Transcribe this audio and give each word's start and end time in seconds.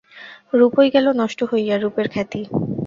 রূপই 0.53 0.89
গেল 0.95 1.05
নষ্ট 1.21 1.39
হইয়া, 1.51 1.75
রূপের 1.77 2.07
খ্যাতি! 2.13 2.41